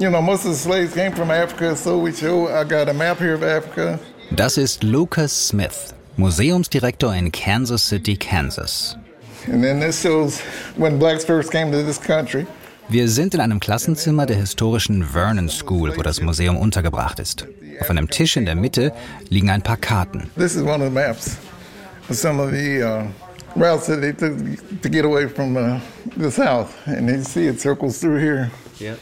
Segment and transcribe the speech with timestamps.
[0.00, 2.94] You know, most of the slaves came from Africa, so we show, I got a
[2.94, 4.00] map here of Africa.
[4.34, 8.96] Das ist Lucas Smith, Museumsdirektor in Kansas City, Kansas.
[9.46, 10.40] And then this shows
[10.78, 12.46] when blacks first came to this country.
[12.88, 17.46] Wir sind in einem Klassenzimmer der historischen Vernon School, wo das Museum untergebracht ist.
[17.82, 18.94] Auf einem Tisch in der Mitte
[19.28, 20.30] liegen ein paar Karten.
[20.34, 21.36] This is one of the maps
[22.08, 23.04] of some of the uh,
[23.54, 24.32] routes that they took
[24.80, 25.78] to get away from uh,
[26.16, 26.70] the South.
[26.86, 28.50] And you see it circles through here,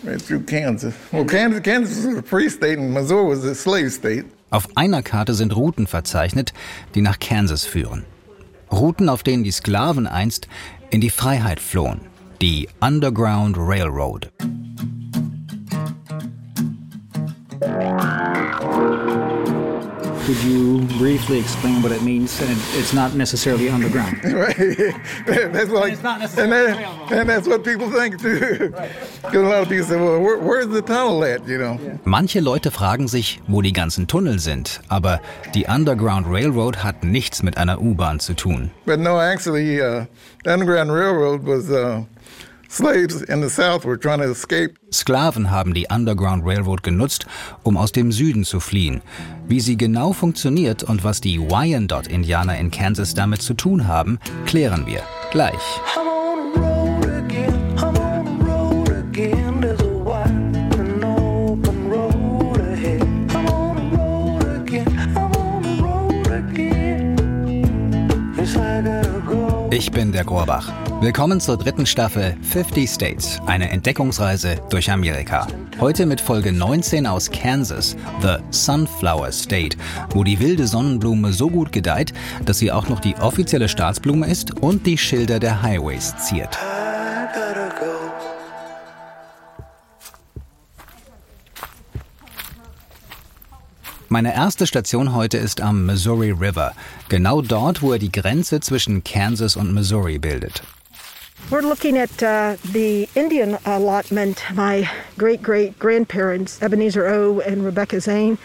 [0.04, 0.94] right through Kansas.
[1.12, 4.24] Well, Kansas, Kansas was a free state and Missouri was a slave state.
[4.50, 6.52] Auf einer Karte sind Routen verzeichnet,
[6.94, 8.04] die nach Kansas führen.
[8.72, 10.48] Routen, auf denen die Sklaven einst
[10.90, 12.00] in die Freiheit flohen.
[12.40, 14.30] Die Underground Railroad.
[20.28, 22.38] Could you briefly explain what it means?
[22.42, 24.20] And it's not necessarily underground.
[24.24, 24.56] Right.
[25.26, 28.74] that's like, It's not and, necessarily that, and that's what people think too.
[29.22, 31.78] Because a lot of people say, well, where, where's the tunnel at, you know?
[32.04, 35.22] Manche Leute fragen sich, wo die ganzen Tunnel sind, aber
[35.54, 38.70] die Underground Railroad hat nichts mit einer U-Bahn zu tun.
[38.84, 40.04] But no, actually, uh,
[40.44, 42.02] the Underground Railroad was uh,
[44.92, 47.26] Sklaven haben die Underground Railroad genutzt,
[47.62, 49.00] um aus dem Süden zu fliehen.
[49.46, 54.86] Wie sie genau funktioniert und was die Wyandotte-Indianer in Kansas damit zu tun haben, klären
[54.86, 55.54] wir gleich.
[69.70, 70.87] Ich bin der Gorbach.
[71.00, 75.46] Willkommen zur dritten Staffel 50 States, eine Entdeckungsreise durch Amerika.
[75.78, 79.78] Heute mit Folge 19 aus Kansas, The Sunflower State,
[80.10, 82.12] wo die wilde Sonnenblume so gut gedeiht,
[82.44, 86.58] dass sie auch noch die offizielle Staatsblume ist und die Schilder der Highways ziert.
[94.08, 96.72] Meine erste Station heute ist am Missouri River,
[97.08, 100.64] genau dort, wo er die Grenze zwischen Kansas und Missouri bildet.
[101.50, 104.44] We're looking at uh, the Indian allotment.
[104.54, 104.86] My
[105.16, 107.40] great great grandparents, Ebenezer O.
[107.40, 108.36] and Rebecca Zane,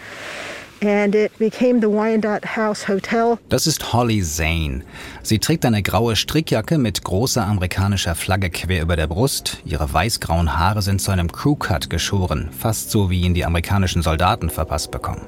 [0.80, 3.38] and it became the Wyandotte House Hotel.
[3.50, 4.84] Das ist Holly Zane.
[5.22, 9.58] Sie trägt eine graue Strickjacke mit großer amerikanischer Flagge quer über der Brust.
[9.66, 14.48] Ihre weißgrauen Haare sind zu einem Crewcut geschoren, fast so wie ihn die amerikanischen Soldaten
[14.48, 15.26] verpasst bekommen.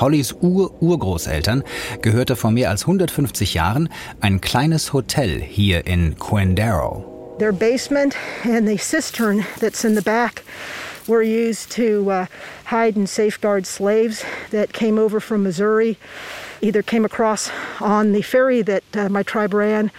[0.00, 1.62] Hollys Ur-Urgroßeltern
[2.00, 3.90] gehörte vor mehr als 150 Jahren
[4.20, 7.11] ein kleines Hotel hier in Quindaro.
[7.38, 10.44] Their basement and the cistern that's in the back
[11.08, 12.26] were used to uh,
[12.66, 15.98] hide and safeguard slaves that came over from Missouri,
[16.60, 17.50] either came across
[17.80, 19.90] on the ferry that uh, my tribe ran,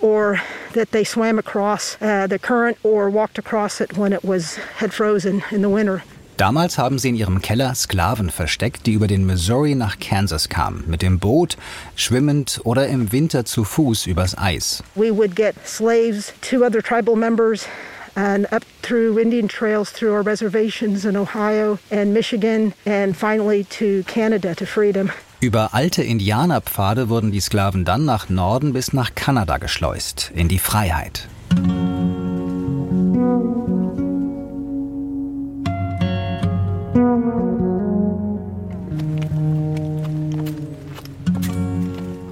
[0.00, 0.40] or
[0.74, 4.92] that they swam across uh, the current or walked across it when it was had
[4.92, 6.04] frozen in the winter.
[6.36, 10.84] Damals haben sie in ihrem Keller Sklaven versteckt, die über den Missouri nach Kansas kamen,
[10.86, 11.56] mit dem Boot,
[11.94, 14.82] schwimmend oder im Winter zu Fuß übers Eis.
[14.94, 17.66] We would get slaves to other tribal members
[18.16, 24.02] and up through Indian trails through our reservations in Ohio and Michigan and finally to
[24.06, 25.10] Canada to freedom.
[25.40, 30.58] Über alte Indianerpfade wurden die Sklaven dann nach Norden bis nach Kanada geschleust, in die
[30.58, 31.28] Freiheit.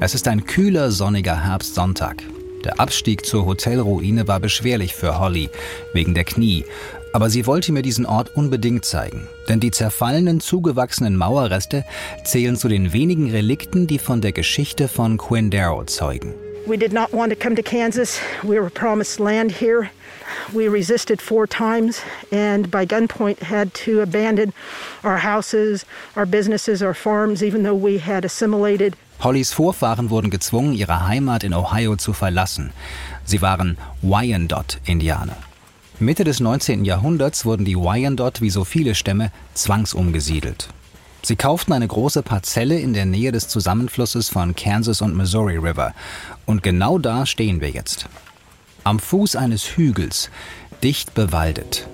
[0.04, 2.22] Es ist ein kühler, sonniger Herbstsonntag.
[2.62, 5.48] Der Abstieg zur Hotelruine war beschwerlich für Holly,
[5.94, 6.66] wegen der Knie.
[7.15, 9.26] Aber sie wollte mir diesen Ort unbedingt zeigen.
[9.48, 11.87] Denn die zerfallenen, zugewachsenen Mauerreste
[12.22, 16.34] zählen zu den wenigen Relikten, die von der Geschichte von Quindaro zeugen.
[16.66, 18.21] We did not want to come to Kansas.
[18.42, 19.88] We were promised land here.
[20.53, 24.53] We resisted four times and by gunpoint had to abandon
[25.03, 28.97] our houses, our businesses, our farms, even though we had assimilated.
[29.24, 32.74] Hollys Vorfahren wurden gezwungen, ihre Heimat in Ohio zu verlassen.
[33.24, 35.36] Sie waren Wyandotte-Indianer.
[35.98, 36.84] Mitte des 19.
[36.84, 40.68] Jahrhunderts wurden die Wyandotte wie so viele Stämme zwangsumgesiedelt.
[41.22, 45.94] Sie kauften eine große Parzelle in der Nähe des Zusammenflusses von Kansas und Missouri River.
[46.44, 48.06] Und genau da stehen wir jetzt.
[48.82, 50.28] Am Fuß eines Hügels,
[50.82, 51.88] dicht bewaldet.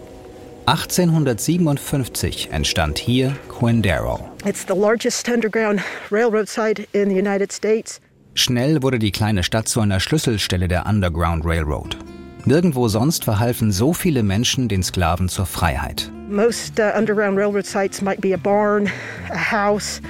[0.66, 4.30] 1857 entstand hier Quindaro.
[4.44, 5.80] It's the largest underground
[6.10, 8.00] railroad site in the United States.
[8.34, 11.96] Schnell wurde die kleine Stadt zu einer Schlüsselstelle der Underground Railroad.
[12.44, 16.10] Nirgendwo sonst verhalfen so viele Menschen den Sklaven zur Freiheit.
[16.28, 18.88] Most uh, underground railroad sites might be a barn,
[19.30, 20.00] a house,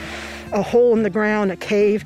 [0.53, 2.05] a hole in the ground, a cave.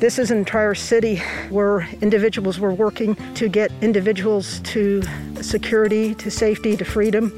[0.00, 5.02] This is an entire city where individuals were working to get individuals to
[5.40, 7.32] security, to safety, to freedom.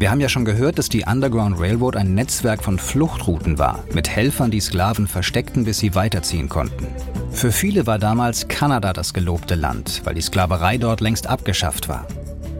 [0.00, 4.08] Wir haben ja schon gehört, dass die Underground Railroad ein Netzwerk von Fluchtrouten war, mit
[4.08, 6.86] Helfern, die Sklaven versteckten, bis sie weiterziehen konnten.
[7.32, 12.06] Für viele war damals Kanada das gelobte Land, weil die Sklaverei dort längst abgeschafft war.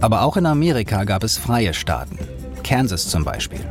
[0.03, 2.19] Aber auch in Amerika gab es freie Staaten.
[2.63, 3.65] Kansas zum Beispiel.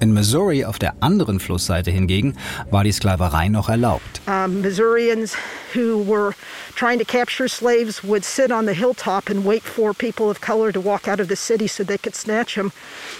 [0.00, 2.34] In Missouri auf der anderen Flussseite hingegen
[2.70, 4.20] war die Sklaverei noch erlaubt.
[4.26, 5.34] Um, Missourians
[5.74, 6.34] who were
[6.74, 10.72] trying to capture slaves would sit on the hilltop and wait for people of color
[10.72, 12.72] to walk out of the city so they could snatch them.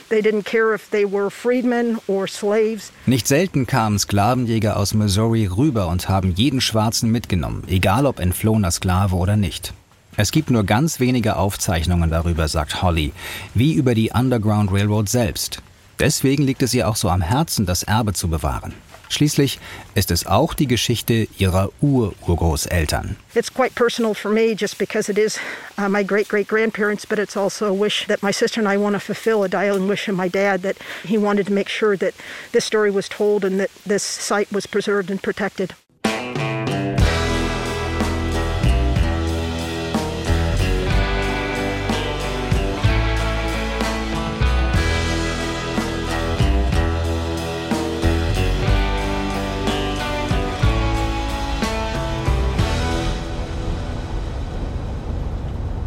[0.08, 2.92] They didn't care if they were freedmen or slaves.
[3.06, 8.70] Nicht selten kamen Sklavenjäger aus Missouri rüber und haben jeden Schwarzen mitgenommen, egal ob entflohener
[8.70, 9.72] Sklave oder nicht.
[10.16, 13.12] Es gibt nur ganz wenige Aufzeichnungen darüber, sagt Holly,
[13.54, 15.60] wie über die Underground Railroad selbst.
[15.98, 18.74] Deswegen liegt es ihr auch so am Herzen, das Erbe zu bewahren.
[19.08, 19.60] Schließlich
[19.94, 23.16] ist es auch die Geschichte ihrer Ur-Urgroßeltern.
[23.34, 25.38] It's quite personal for me just because it is
[25.78, 28.76] uh, my great great grandparents, but it's also a wish that my sister and I
[28.76, 31.96] want to fulfill, a dying wish of my dad that he wanted to make sure
[31.96, 32.14] that
[32.52, 35.74] this story was told and that this site was preserved and protected.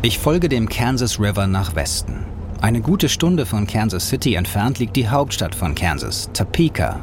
[0.07, 2.23] Ich folge dem Kansas River nach Westen.
[2.61, 7.01] Eine gute Stunde von Kansas City entfernt liegt die Hauptstadt von Kansas, Topeka.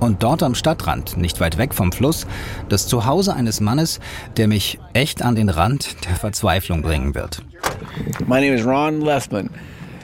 [0.00, 2.26] Und dort am Stadtrand, nicht weit weg vom Fluss,
[2.68, 4.00] das Zuhause eines Mannes,
[4.36, 7.40] der mich echt an den Rand der Verzweiflung bringen wird.
[8.26, 9.48] My name is Ron Lessman.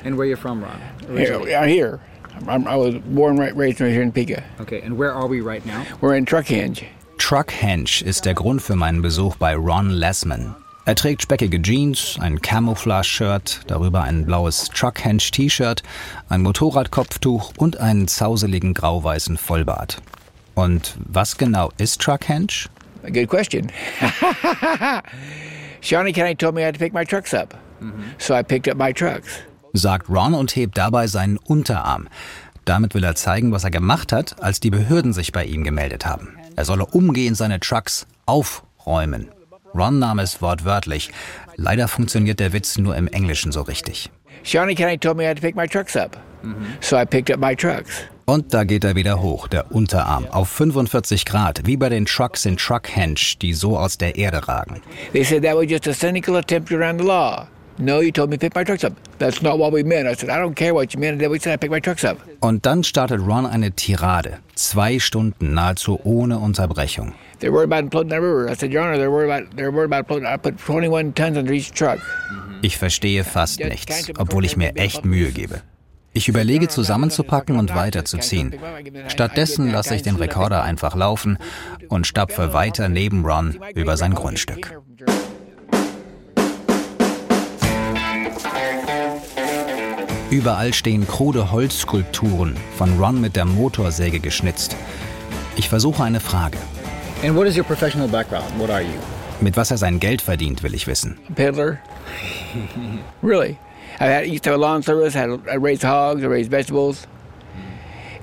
[0.05, 0.71] And where you're from, Ron?
[1.09, 1.56] Here, originally?
[1.56, 1.99] I'm here.
[2.47, 4.44] I'm, I was born, right, raised right here in Topeka.
[4.61, 5.85] Okay, and where are we right now?
[6.00, 6.85] We're in Truckhenge.
[7.19, 10.55] Truckhenge ist der Grund für meinen Besuch bei Ron Lessman.
[10.87, 15.82] Er trägt speckige Jeans, ein Camouflage-Shirt, darüber ein blaues Truckhenge-T-Shirt,
[16.29, 20.00] ein Motorradkopftuch und einen zauseligen grau-weißen Vollbart.
[20.55, 22.69] Und was genau ist Truckhenge?
[23.05, 23.71] A good question.
[25.81, 27.55] Shawnee County told me I had to pick my trucks up.
[28.19, 29.41] So I picked up my trucks.
[29.73, 32.09] sagt Ron und hebt dabei seinen Unterarm.
[32.65, 36.05] Damit will er zeigen, was er gemacht hat, als die Behörden sich bei ihm gemeldet
[36.05, 36.37] haben.
[36.56, 39.31] Er solle umgehend seine Trucks aufräumen.
[39.75, 41.11] Ron nahm es wortwörtlich.
[41.56, 44.11] Leider funktioniert der Witz nur im Englischen so richtig.
[44.43, 46.17] Shawnee County told me I had to pick my trucks up.
[46.81, 48.02] So I picked up my trucks.
[48.25, 52.46] Und da geht er wieder hoch, der Unterarm, auf 45 Grad, wie bei den Trucks
[52.46, 54.81] in Truckhenge, die so aus der Erde ragen.
[55.12, 57.49] They said that was just a cynical attempt to run the law.
[57.78, 58.93] No, you told me to pick my trucks up.
[59.19, 60.06] That's not what we meant.
[60.06, 61.20] I said, I don't care what you meant.
[61.20, 62.19] We said I pick my trucks up.
[62.40, 64.38] Und dann startet Ron eine Tirade.
[64.55, 67.14] Zwei Stunden, nahezu ohne Unterbrechung.
[67.40, 68.50] They're worried about floating that river.
[68.50, 70.26] I said, Your Honor, they're worried about they're worried about floating.
[70.26, 71.98] I put 21 tons under each truck.
[72.62, 75.62] Ich verstehe fast nichts, obwohl ich mir echt Mühe gebe.
[76.12, 78.54] Ich überlege zusammenzupacken und weiterzuziehen.
[79.08, 81.38] Stattdessen lasse ich den Rekorder einfach laufen
[81.88, 84.78] und stapfe weiter neben Ron über sein Grundstück.
[90.31, 94.76] Überall stehen krude Holzskulpturen, von Ron mit der Motorsäge geschnitzt.
[95.56, 96.58] Ich versuche eine Frage.
[97.22, 98.58] And what is your professional background?
[98.58, 98.99] What are you?
[99.43, 101.19] Mit was er sein Geld verdient, will ich wissen.
[101.34, 101.82] Peddler.
[103.23, 103.59] really.
[104.00, 105.14] I had, used to have a lawn service.
[105.14, 106.25] I, had, I raised hogs.
[106.25, 107.06] I raised vegetables.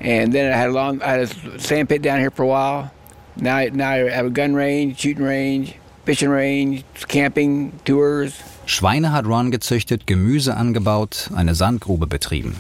[0.01, 1.01] And then I had a lawn.
[1.03, 2.91] I had a sand pit down here for a while.
[3.35, 8.41] Now, now I have a gun range, shooting range, fishing range, camping, tours.
[8.65, 12.55] Schweine hat Ron gezüchtet, Gemüse angebaut, eine Sandgrube betrieben.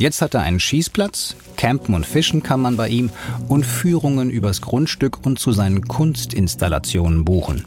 [0.00, 3.10] Jetzt hat er einen Schießplatz, campen und fischen kann man bei ihm
[3.48, 7.66] und Führungen übers Grundstück und zu seinen Kunstinstallationen buchen.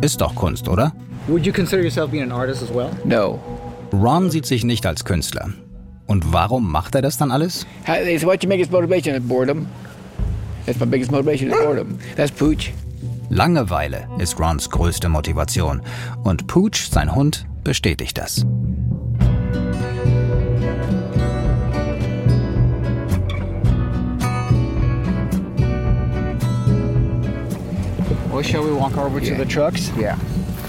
[0.00, 0.94] Ist doch Kunst, oder?
[1.28, 2.88] Would you consider yourself being an artist as well?
[3.04, 3.38] No.
[3.92, 5.50] Ron sieht sich nicht als Künstler.
[6.06, 7.66] Und warum macht er das dann alles?
[7.84, 9.66] They said, "What's your biggest motivation?" Is boredom.
[10.64, 11.50] That's my biggest motivation.
[11.50, 11.98] Is boredom.
[12.16, 12.72] That's pooch.
[13.28, 15.82] Langeweile ist Rons größte Motivation.
[16.22, 18.46] Und Pooch, sein Hund, bestätigt das.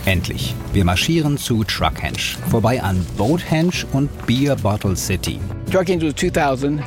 [0.05, 0.53] Endlich.
[0.71, 5.39] Wir marschieren zu Truckhenge, vorbei an Boathenge und Beer Bottle City.
[5.71, 6.79] Truckins was 2000.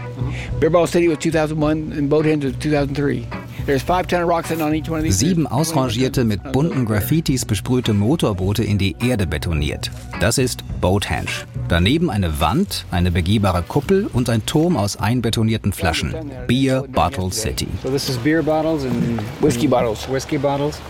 [0.61, 3.27] Beer Ball City was 2001, and Boat Hens was 2003.
[3.69, 5.19] There's five ton of rocks sitting on each one of these.
[5.19, 9.91] Sieben ausrangierte, mit bunten Graffitis besprühte Motorboote in die Erde betoniert.
[10.21, 11.29] Das ist Boathenge.
[11.69, 16.15] Daneben eine Wand, eine begehbare Kuppel und ein Turm aus einbetonierten Flaschen.
[16.47, 17.69] Beer Bottle City.
[17.83, 20.81] So this is beer bottles and Whiskey bottles, whiskey bottles.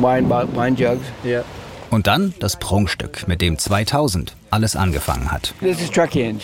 [0.00, 1.04] wine, bo- wine jugs.
[1.24, 1.44] Yeah.
[1.90, 5.54] Und dann das Prunkstück, mit dem 2000 alles angefangen hat.
[5.60, 6.40] This is Truckhenge.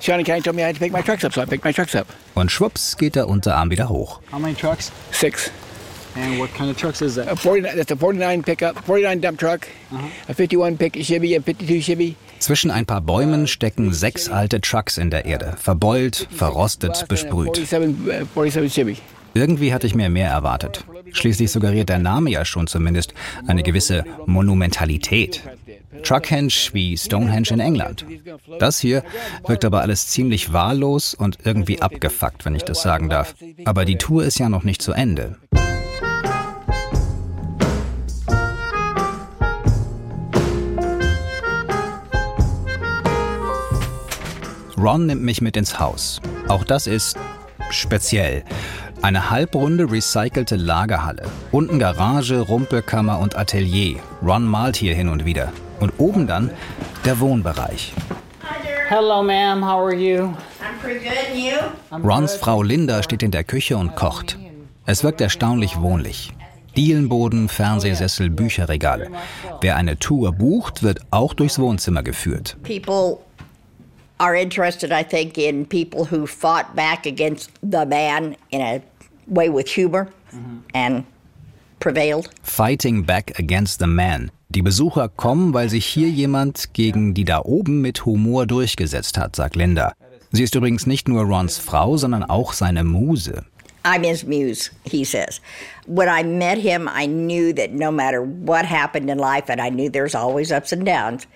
[0.00, 1.72] Shawnee County told me I had to pick my trucks up, so I picked my
[1.72, 2.06] trucks up.
[2.36, 4.20] Und schwupps geht der Unterarm wieder hoch.
[4.30, 4.92] How many trucks?
[5.10, 5.50] Six.
[6.14, 7.28] And what kind of trucks is that?
[7.28, 9.66] A 49, that's a 49 pickup, 49 dump truck,
[10.28, 12.14] a 51 pick Chevy, a 52 Chevy.
[12.38, 15.54] Zwischen ein paar Bäumen stecken sechs alte Trucks in der Erde.
[15.56, 17.56] Verbeult, verrostet, besprüht.
[17.56, 18.96] 47, uh, 47 Chevy.
[19.32, 20.84] Irgendwie hatte ich mir mehr erwartet.
[21.12, 23.14] Schließlich suggeriert der Name ja schon zumindest
[23.46, 25.42] eine gewisse Monumentalität.
[26.02, 28.04] Truckhenge wie Stonehenge in England.
[28.58, 29.02] Das hier
[29.46, 33.34] wirkt aber alles ziemlich wahllos und irgendwie abgefuckt, wenn ich das sagen darf.
[33.64, 35.36] Aber die Tour ist ja noch nicht zu Ende.
[44.78, 46.20] Ron nimmt mich mit ins Haus.
[46.48, 47.16] Auch das ist
[47.70, 48.44] speziell.
[49.02, 51.24] Eine halbrunde recycelte Lagerhalle.
[51.50, 54.00] Unten Garage, Rumpelkammer und Atelier.
[54.22, 55.52] Ron malt hier hin und wieder.
[55.80, 56.50] Und oben dann
[57.04, 57.92] der Wohnbereich.
[58.88, 59.64] Hello, ma'am.
[59.64, 60.34] How are you?
[60.60, 62.08] I'm pretty good, and you?
[62.08, 64.38] Rons Frau Linda steht in der Küche und kocht.
[64.86, 66.32] Es wirkt erstaunlich wohnlich.
[66.76, 69.10] Dielenboden, Fernsehsessel, Bücherregale.
[69.60, 72.56] Wer eine Tour bucht, wird auch durchs Wohnzimmer geführt.
[72.62, 73.18] People
[74.18, 78.80] are interested, I think, in people who fought back against the man in a
[79.26, 80.08] way with humor
[80.74, 81.04] and
[81.80, 82.28] prevailed.
[82.42, 84.30] Fighting Back Against the Man.
[84.48, 89.36] Die Besucher kommen, weil sich hier jemand gegen die da oben mit Humor durchgesetzt hat,
[89.36, 89.92] sagt Linda.
[90.32, 93.44] Sie ist übrigens nicht nur Rons Frau, sondern auch seine Muse.
[93.84, 95.40] I'm his muse, he says.
[95.86, 99.70] When I met him, I knew that no matter what happened in life, and I
[99.70, 101.26] knew there's always ups and downs,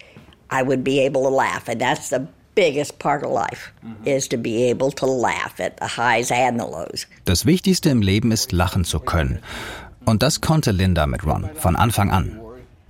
[0.51, 1.69] I would be able to laugh.
[1.69, 3.73] And that's the biggest part of life,
[4.05, 7.07] is to be able to laugh at the highs and the lows.
[7.25, 9.39] Das Wichtigste im Leben ist, lachen zu können.
[10.05, 12.41] Und das konnte Linda mit Ron von Anfang an.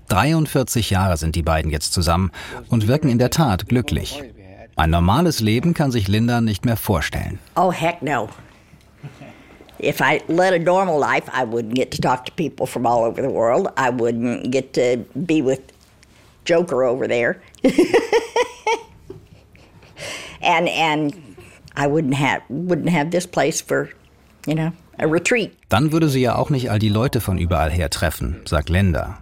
[0.09, 2.31] 43 Jahre sind die beiden jetzt zusammen
[2.69, 4.23] und wirken in der Tat glücklich.
[4.77, 7.39] Ein normales Leben kann sich Linda nicht mehr vorstellen.
[7.55, 8.29] Oh, heck no.
[9.83, 13.05] If I led a normal life, I wouldn't get to talk to people from all
[13.05, 13.69] over the world.
[13.77, 15.61] I wouldn't get to be with
[16.45, 17.41] Joker over there.
[20.43, 21.37] and and
[21.77, 23.91] I wouldn't have wouldn't have this place for,
[24.47, 24.73] you know.
[25.69, 29.19] Dann würde sie ja auch nicht all die Leute von überall her treffen, sagt Linda.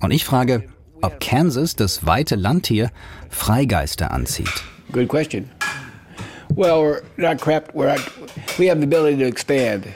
[0.00, 0.64] Und ich frage,
[1.02, 2.90] ob Kansas, das weite Land hier,
[3.28, 4.52] Freigeister anzieht.
[4.92, 5.48] Good question.
[6.56, 7.72] Well, we're not crap.
[7.74, 8.00] We're not,
[8.58, 9.86] we have the ability to expand.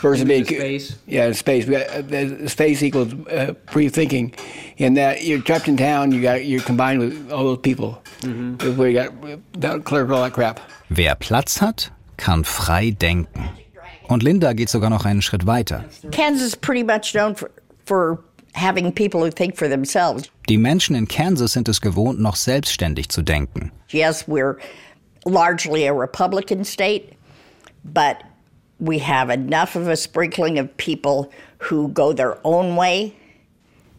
[0.00, 0.96] Versus Into being space?
[1.06, 1.66] Yeah, space.
[1.66, 4.32] We got, uh, space equals uh, pre-thinking,
[4.76, 6.10] in that you're trapped in town.
[6.12, 8.00] You got you're combined with all those people.
[8.22, 9.12] We got
[9.60, 10.60] that cleared all that crap.
[10.90, 13.48] Wer Platz hat, kann frei denken.
[14.08, 15.84] Und Linda geht sogar noch einen Schritt weiter.
[16.10, 17.50] Kansas is pretty much known for
[17.86, 18.18] for
[18.54, 20.30] having people who think for themselves.
[20.48, 23.72] Die Menschen in Kansas sind es gewohnt, noch selbstständig zu denken.
[23.88, 24.56] Yes, we're
[25.24, 27.16] largely a Republican state,
[27.84, 28.22] but
[28.78, 33.14] we have enough of a sprinkling of people who go their own way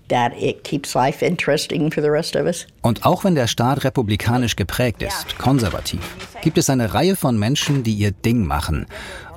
[0.07, 2.67] that it keeps life interesting for the rest of us.
[2.83, 6.01] Und auch wenn der Staat republikanisch geprägt ist, konservativ,
[6.43, 8.85] gibt es eine Reihe von Menschen, die ihr Ding machen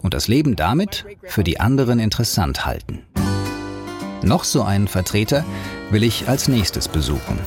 [0.03, 3.03] und das Leben damit für die anderen interessant halten.
[4.23, 5.45] Noch so einen Vertreter
[5.91, 7.39] will ich als nächstes besuchen.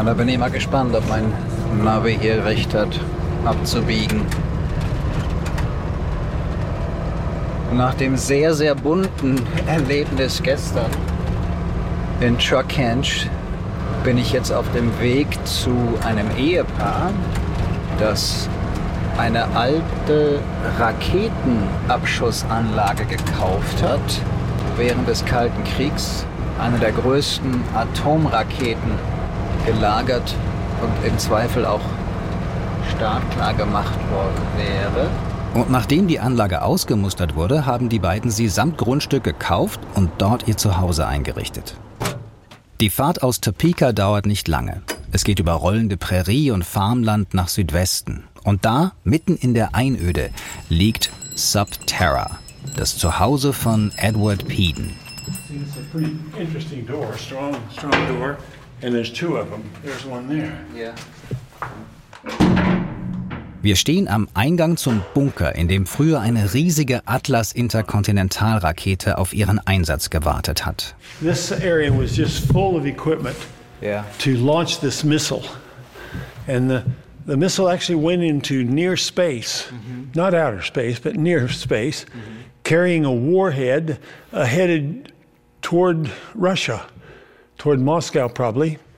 [0.00, 1.30] Na, da bin ich mal gespannt, ob mein
[1.84, 2.98] Navi hier recht hat,
[3.44, 4.22] abzubiegen.
[7.74, 10.90] Nach dem sehr, sehr bunten Erlebnis gestern
[12.20, 13.28] in Truckhenge
[14.02, 17.10] bin ich jetzt auf dem Weg zu einem Ehepaar,
[17.98, 18.48] das
[19.18, 20.40] eine alte
[20.78, 24.22] Raketenabschussanlage gekauft hat
[24.78, 26.24] während des Kalten Kriegs.
[26.58, 29.19] Eine der größten Atomraketen
[29.72, 30.34] gelagert
[30.82, 31.80] und im Zweifel auch
[32.96, 35.08] startklar gemacht worden wäre.
[35.54, 40.46] Und nachdem die Anlage ausgemustert wurde, haben die beiden sie samt Grundstück gekauft und dort
[40.48, 41.76] ihr Zuhause eingerichtet.
[42.80, 44.82] Die Fahrt aus Topeka dauert nicht lange.
[45.12, 48.24] Es geht über rollende Prärie und Farmland nach Südwesten.
[48.44, 50.30] Und da, mitten in der Einöde,
[50.68, 52.38] liegt Subterra,
[52.76, 54.96] das Zuhause von Edward Peden.
[58.80, 59.62] It's a pretty interesting door, strong, strong door, and there's two of them.
[59.84, 60.64] There's one there.
[60.74, 60.94] Ja.
[63.62, 70.08] Wir stehen am Eingang zum Bunker, in dem früher eine riesige Atlas-Interkontinentalrakete auf ihren Einsatz
[70.08, 70.94] gewartet hat.
[71.20, 73.36] This area was just full of equipment
[73.82, 74.06] Ja.
[74.20, 75.42] to launch this missile.
[76.48, 76.82] And the,
[77.26, 79.70] the missile actually went into near space,
[80.14, 82.06] not outer space, but near space,
[82.64, 83.98] carrying a warhead
[84.32, 85.12] uh, headed
[85.60, 86.96] toward Russia, toward Moscow probably.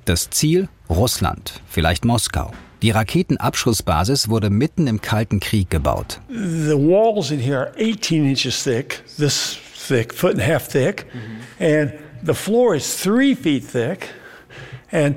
[0.04, 2.52] Das Ziel Russland, vielleicht Moskau.
[2.80, 6.20] Die Raketenabschussbasis wurde mitten im Kalten Krieg gebaut.
[6.28, 11.06] The walls in here are 18 inches thick, this thick, foot and a half thick,
[11.58, 11.92] and
[12.24, 14.08] the floor is three feet thick,
[14.92, 15.16] and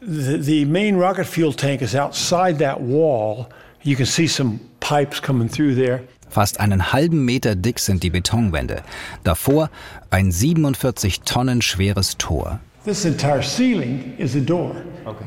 [0.00, 3.48] the, the main rocket fuel tank is outside that wall.
[3.82, 6.02] You can see some pipes coming through there.
[6.28, 8.82] Fast einen halben Meter dick sind die Betonwände.
[9.22, 9.70] Davor
[10.10, 12.60] ein 47 Tonnen schweres Tor.
[12.84, 14.74] This entire ceiling is a door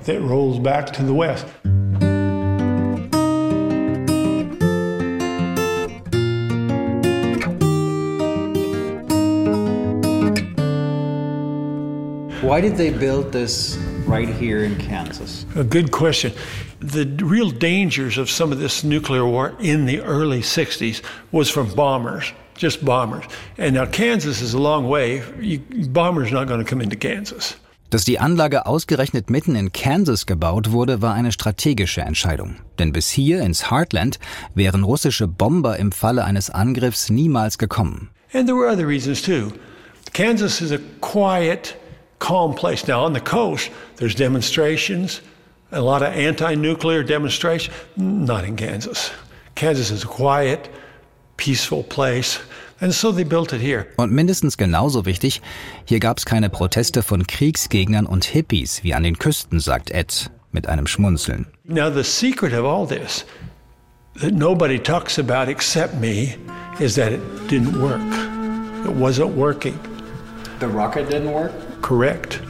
[0.03, 1.43] that rolls back to the west.
[12.43, 15.47] Why did they build this right here in Kansas?
[15.55, 16.33] A good question.
[16.79, 21.73] The real dangers of some of this nuclear war in the early 60s was from
[21.73, 23.25] bombers, just bombers.
[23.57, 25.23] And now Kansas is a long way.
[25.39, 25.59] You,
[25.89, 27.55] bombers not going to come into Kansas.
[27.89, 32.57] Dass die Anlage ausgerechnet mitten in Kansas gebaut wurde, war eine strategische Entscheidung.
[32.79, 34.19] Denn bis hier ins Heartland
[34.53, 38.09] wären russische Bomber im Falle eines Angriffs niemals gekommen.
[38.33, 39.53] And there were other reasons too.
[40.11, 41.77] Kansas is a quiet,
[42.19, 42.87] calm place.
[42.87, 45.21] Now, on the coast, there's demonstrations,
[45.71, 47.73] a lot of anti nuclear demonstrations.
[47.95, 49.11] Not in Kansas.
[49.55, 50.69] Kansas is a quiet,
[51.37, 52.39] peaceful place.
[52.79, 53.87] And so they built it here.
[53.95, 55.41] Und mindestens genauso wichtig,
[55.85, 60.29] hier gab es keine Proteste von Kriegsgegnern und Hippies wie an den Küsten, sagt Ed
[60.51, 61.47] mit einem Schmunzeln.
[61.63, 63.25] Now, the secret of all this
[64.21, 66.35] that nobody talks about except me
[66.79, 68.01] is that it didn't work.
[68.85, 69.79] It wasn't working.
[70.59, 71.51] The rocket didn't work?
[71.81, 72.41] Correct.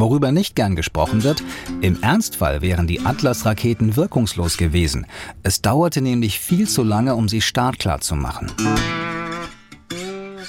[0.00, 1.42] Worüber nicht gern gesprochen wird,
[1.80, 5.06] im Ernstfall wären die Atlas-Raketen wirkungslos gewesen.
[5.42, 8.52] Es dauerte nämlich viel zu lange, um sie startklar zu machen.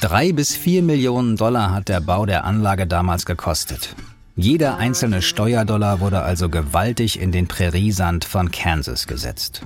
[0.01, 3.95] Drei bis vier Millionen Dollar hat der Bau der Anlage damals gekostet.
[4.35, 9.63] Jeder einzelne Steuerdollar wurde also gewaltig in den Präriesand von Kansas gesetzt.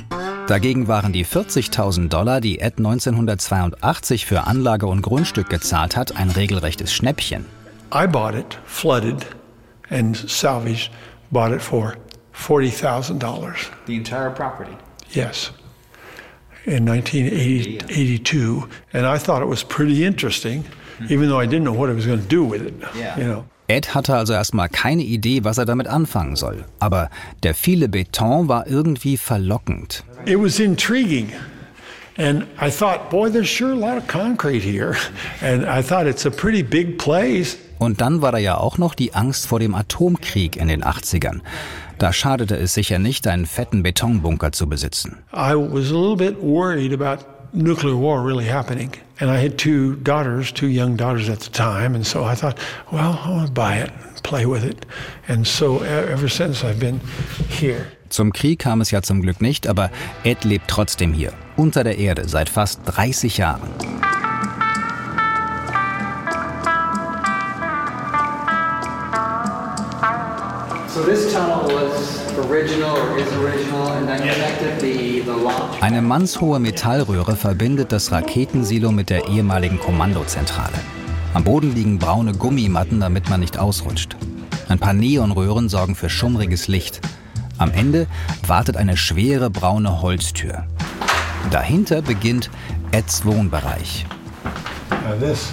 [0.48, 6.32] Dagegen waren die 40.000 Dollar, die Ed 1982 für Anlage und Grundstück gezahlt hat, ein
[6.32, 7.46] regelrechtes Schnäppchen.
[7.94, 9.24] I bought it flooded,
[9.94, 10.92] and Salvage
[11.32, 11.96] bought it for
[12.34, 13.86] $40,000.
[13.86, 14.76] The entire property.
[15.12, 15.52] Yes.
[16.66, 18.70] In 1982.
[18.94, 20.66] And I thought it was pretty interesting,
[21.10, 22.74] even though I didn't know what I was going to do with it.
[22.96, 23.18] Yeah.
[23.18, 23.46] You know.
[23.68, 26.66] Ed hatte also erstmal keine Idee, was er damit anfangen soll.
[26.80, 27.10] Aber
[27.44, 30.04] der viele Beton war irgendwie verlockend.
[30.26, 31.32] It was intriguing.
[32.18, 34.96] And I thought, boy, there's sure a lot of concrete here.
[35.42, 37.58] And I thought it's a pretty big place.
[37.84, 41.42] Und dann war da ja auch noch die Angst vor dem Atomkrieg in den 80ern.
[42.00, 45.18] Da schadete es sicher nicht, einen fetten Betonbunker zu besitzen.
[45.34, 48.92] I was a little bit worried about nuclear war really happening.
[49.20, 51.96] And I had two daughters, two young daughters at the time.
[51.96, 52.56] And so I thought,
[52.92, 53.92] well, I want to buy it
[54.24, 54.86] play with it.
[55.28, 57.00] And so e- ever since I've been
[57.50, 57.86] here.
[58.10, 59.92] Zum Krieg kam es ja zum Glück nicht, aber
[60.24, 63.70] Ed lebt trotzdem hier, unter der Erde, seit fast 30 Jahren.
[75.82, 80.78] Eine mannshohe Metallröhre verbindet das Raketensilo mit der ehemaligen Kommandozentrale.
[81.34, 84.16] Am Boden liegen braune Gummimatten, damit man nicht ausrutscht.
[84.70, 87.02] Ein paar Neonröhren sorgen für schummriges Licht.
[87.58, 88.06] Am Ende
[88.46, 90.68] wartet eine schwere braune Holztür.
[91.50, 92.52] Dahinter beginnt
[92.92, 94.06] Eds Wohnbereich.
[94.92, 95.52] Now this,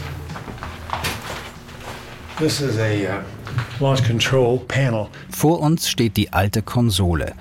[2.38, 3.39] this is a uh,
[3.80, 5.08] launch control panel.
[5.30, 7.34] Vor uns steht die alte Konsole.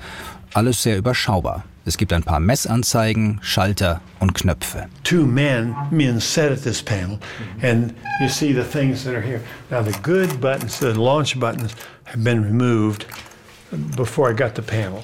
[0.54, 1.64] Alles sehr überschaubar.
[1.86, 4.88] Es gibt ein paar Messanzeigen, Schalter und Knöpfe.
[5.04, 7.20] Two men, men sat at this panel,
[7.62, 9.42] and you see the things that are here.
[9.72, 11.72] Now the good buttons, the launch buttons,
[12.06, 13.06] have been removed
[13.96, 15.04] before I got the panel.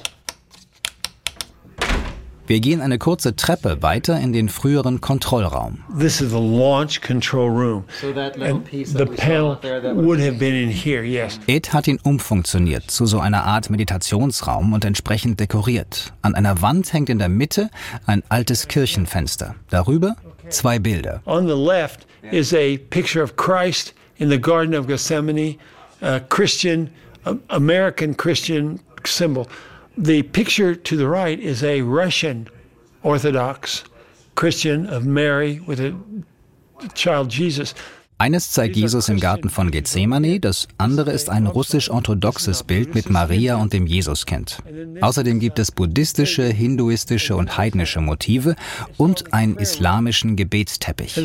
[2.48, 5.80] Wir gehen eine kurze Treppe weiter in den früheren Kontrollraum.
[6.00, 7.86] This is the launch control room.
[8.00, 11.04] So that little And piece the panel out there that would have been in here,
[11.04, 11.40] yes.
[11.48, 16.14] Ed hat ihn umfunktioniert zu so einer Art Meditationsraum und entsprechend dekoriert.
[16.22, 17.70] An einer Wand hängt in der Mitte
[18.06, 19.56] ein altes Kirchenfenster.
[19.72, 20.16] Darüber
[20.50, 21.22] zwei Bilder.
[21.26, 25.58] On the left is a picture of Christ in the Garden of Gethsemane
[26.02, 26.92] a Christian,
[27.50, 29.48] American Christian symbol.
[29.98, 32.50] The picture to the right is a Russian
[33.02, 33.86] Orthodox
[34.36, 35.94] Christian of Mary with a
[36.96, 37.74] child Jesus.
[38.18, 43.56] Eines zeigt Jesus im Garten von Gethsemane, das andere ist ein russisch-orthodoxes Bild mit Maria
[43.56, 44.60] und dem Jesuskind.
[45.02, 48.56] Außerdem gibt es buddhistische, hinduistische und heidnische Motive
[48.98, 51.16] und einen islamischen Gebetsteppich.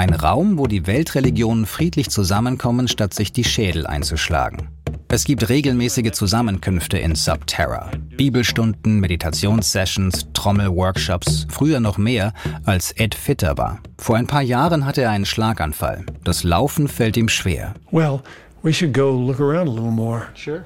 [0.00, 4.70] Ein Raum, wo die Weltreligionen friedlich zusammenkommen, statt sich die Schädel einzuschlagen.
[5.08, 7.90] Es gibt regelmäßige Zusammenkünfte in Subterra.
[8.16, 12.32] Bibelstunden, Meditationssessions, Trommelworkshops, früher noch mehr,
[12.64, 13.80] als Ed fitter war.
[13.98, 16.06] Vor ein paar Jahren hatte er einen Schlaganfall.
[16.24, 17.74] Das Laufen fällt ihm schwer.
[17.90, 18.22] Well,
[18.62, 20.22] we should go look around a little more.
[20.34, 20.64] Sure.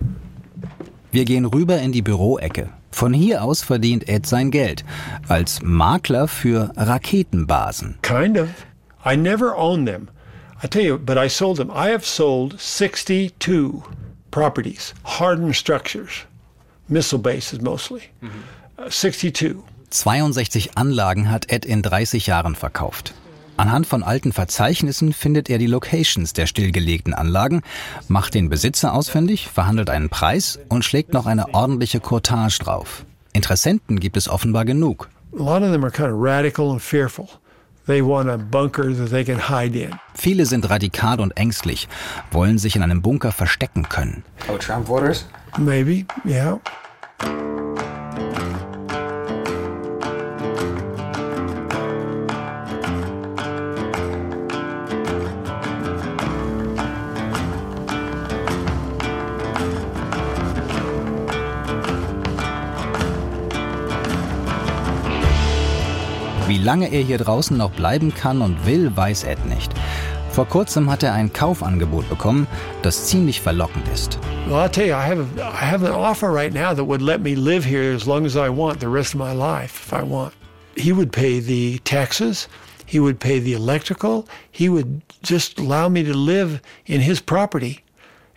[1.10, 2.68] Wir gehen rüber in die Büroecke.
[2.92, 4.84] Von hier aus verdient Ed sein Geld
[5.26, 7.98] als Makler für Raketenbasen.
[8.02, 8.46] Kind of.
[9.04, 10.08] I never owned them.
[10.62, 11.70] I tell you, but I sold them.
[11.70, 13.82] I have sold 62
[14.30, 16.24] properties, hardened structures,
[16.88, 18.02] missile bases mostly.
[18.78, 19.62] Uh, 62.
[19.90, 23.14] 62 Anlagen hat Ed in 30 Jahren verkauft.
[23.56, 27.62] Anhand von alten Verzeichnissen findet er die Locations der stillgelegten Anlagen,
[28.08, 33.04] macht den Besitzer ausfindig, verhandelt einen Preis und schlägt noch eine ordentliche Courtage drauf.
[33.32, 35.08] Interessenten gibt es offenbar genug.
[35.32, 37.28] A lot of them are kind of radical and fearful.
[37.86, 39.90] They want a bunker that they can hide in.
[40.14, 41.86] Viele sind radikal und ängstlich,
[42.30, 44.24] wollen sich in einem Bunker verstecken können.
[44.48, 45.26] Oh, Trump voters?
[45.58, 46.58] Maybe, yeah.
[66.64, 69.72] Lange er hier draußen noch bleiben kann und will, weiß Ed nicht.
[70.30, 72.48] Vor kurzem hat er ein Kaufangebot bekommen,
[72.82, 74.18] das ziemlich verlockend ist.
[74.48, 76.74] Well, I'll tell you, I have, I have an offer right now
[78.36, 78.48] I
[78.88, 80.32] rest of my life, if I want.
[80.76, 82.48] He would pay the taxes,
[82.84, 87.84] he would pay the electrical, he would just allow me to live in his property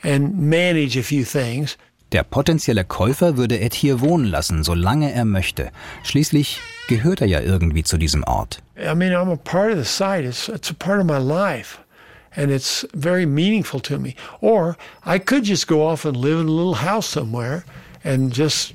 [0.03, 1.77] and manage a few things.
[2.13, 5.71] Der potenzielle Käufer würde Ed hier wohnen lassen, solange er möchte.
[6.03, 8.61] Schließlich gehört er ja irgendwie zu diesem Ort.
[8.77, 10.25] I mean, I'm a part of the site.
[10.25, 11.79] It's, it's a part of my life.
[12.35, 14.15] And it's very meaningful to me.
[14.41, 17.65] Or I could just go off and live in a little house somewhere
[18.03, 18.73] and just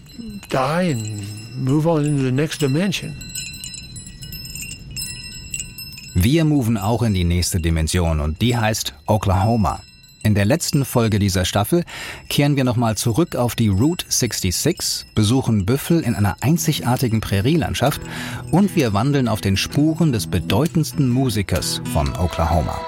[0.50, 1.22] die and
[1.56, 3.16] move on into the next dimension.
[6.14, 9.80] Wir moven auch in die nächste Dimension und die heißt Oklahoma.
[10.24, 11.84] In der letzten Folge dieser Staffel
[12.28, 18.00] kehren wir nochmal zurück auf die Route 66, besuchen Büffel in einer einzigartigen Prärielandschaft
[18.52, 22.80] und wir wandeln auf den Spuren des bedeutendsten Musikers von Oklahoma.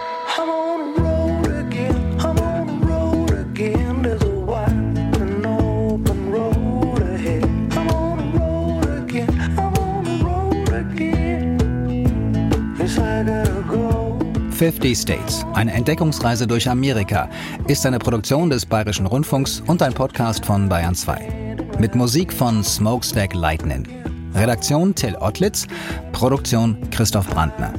[14.54, 17.28] 50 States, eine Entdeckungsreise durch Amerika,
[17.66, 21.66] ist eine Produktion des Bayerischen Rundfunks und ein Podcast von Bayern 2.
[21.80, 23.84] Mit Musik von Smokestack Lightning.
[24.32, 25.66] Redaktion Till Ottlitz,
[26.12, 27.74] Produktion Christoph Brandner.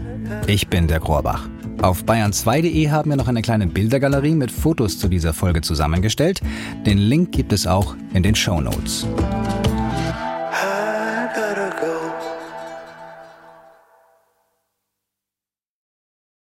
[0.47, 1.47] Ich bin der Rohrbach.
[1.81, 6.41] Auf bayern2.de haben wir noch eine kleine Bildergalerie mit Fotos zu dieser Folge zusammengestellt.
[6.85, 9.07] Den Link gibt es auch in den Show Notes.